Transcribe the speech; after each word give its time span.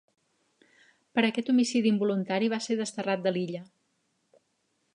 Per 1.17 1.23
aquest 1.27 1.51
homicidi 1.53 1.91
involuntari 1.95 2.49
va 2.55 2.61
ser 2.69 2.79
desterrat 2.81 3.25
de 3.27 3.35
l'illa. 3.37 3.65